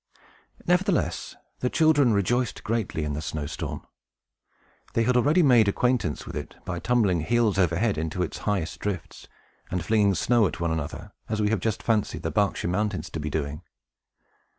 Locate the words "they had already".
4.93-5.43